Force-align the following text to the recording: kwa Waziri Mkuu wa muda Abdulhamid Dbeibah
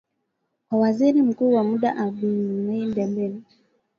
kwa 0.69 0.79
Waziri 0.79 1.21
Mkuu 1.21 1.53
wa 1.53 1.63
muda 1.63 1.95
Abdulhamid 1.97 2.93
Dbeibah 2.95 3.41